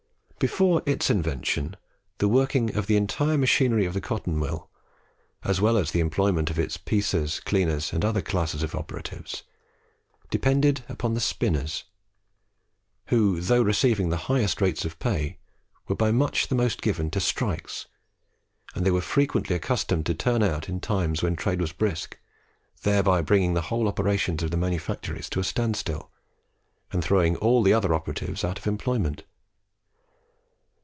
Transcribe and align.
Before 0.47 0.81
its 0.87 1.11
invention, 1.11 1.75
the 2.17 2.27
working 2.27 2.75
of 2.75 2.87
the 2.87 2.95
entire 2.97 3.37
machinery 3.37 3.85
of 3.85 3.93
the 3.93 4.01
cotton 4.01 4.39
mill, 4.39 4.71
as 5.43 5.61
well 5.61 5.77
as 5.77 5.91
the 5.91 5.99
employment 5.99 6.49
of 6.49 6.55
the 6.55 6.79
piecers, 6.83 7.39
cleaners, 7.41 7.93
and 7.93 8.03
other 8.03 8.23
classes 8.23 8.63
of 8.63 8.73
operatives, 8.73 9.43
depended 10.31 10.83
upon 10.89 11.13
the 11.13 11.19
spinners, 11.19 11.83
who, 13.09 13.39
though 13.39 13.61
receiving 13.61 14.09
the 14.09 14.17
highest 14.31 14.61
rates 14.61 14.83
of 14.83 14.97
pay, 14.97 15.37
were 15.87 15.95
by 15.95 16.09
much 16.11 16.47
the 16.47 16.55
most 16.55 16.81
given 16.81 17.11
to 17.11 17.19
strikes; 17.19 17.85
and 18.73 18.83
they 18.83 18.89
were 18.89 18.99
frequently 18.99 19.55
accustomed 19.55 20.07
to 20.07 20.15
turn 20.15 20.41
out 20.41 20.67
in 20.67 20.79
times 20.79 21.21
when 21.21 21.35
trade 21.35 21.61
was 21.61 21.71
brisk, 21.71 22.17
thereby 22.81 23.21
bringing 23.21 23.53
the 23.53 23.61
whole 23.69 23.87
operations 23.87 24.41
of 24.41 24.49
the 24.49 24.57
manufactories 24.57 25.29
to 25.29 25.39
a 25.39 25.43
standstill, 25.43 26.09
and 26.91 27.03
throwing 27.03 27.35
all 27.35 27.61
the 27.61 27.73
other 27.75 27.93
operatives 27.93 28.43
out 28.43 28.57
of 28.57 28.65
employment. 28.65 29.23